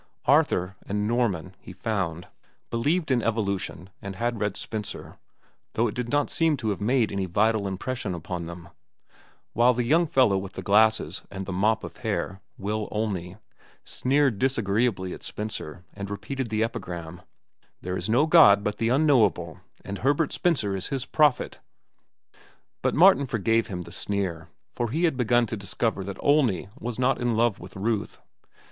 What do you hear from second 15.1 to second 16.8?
at Spencer and repeated the